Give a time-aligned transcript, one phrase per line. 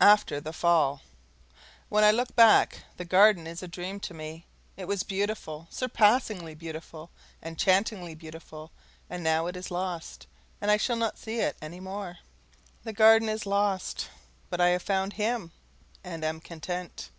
[0.00, 1.02] After the Fall
[1.90, 4.46] When I look back, the Garden is a dream to me.
[4.74, 7.10] It was beautiful, surpassingly beautiful,
[7.42, 8.70] enchantingly beautiful;
[9.10, 10.26] and now it is lost,
[10.62, 12.16] and I shall not see it any more.
[12.84, 14.08] The Garden is lost,
[14.48, 15.52] but I have found HIM,
[16.02, 17.10] and am content.